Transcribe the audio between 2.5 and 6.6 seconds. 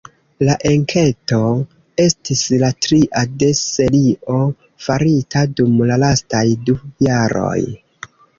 la tria de serio farita dum la lastaj